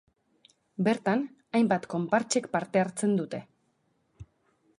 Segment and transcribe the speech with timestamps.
[0.87, 1.21] Bertan,
[1.59, 3.47] hainbat konpartsek parte hartzen dute.